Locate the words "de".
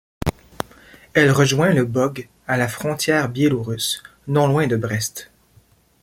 4.65-4.75